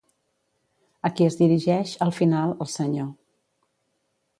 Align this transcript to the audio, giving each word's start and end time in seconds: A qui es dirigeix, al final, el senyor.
A 1.09 1.11
qui 1.19 1.27
es 1.33 1.37
dirigeix, 1.43 1.95
al 2.09 2.17
final, 2.21 2.59
el 2.67 2.73
senyor. 2.81 3.11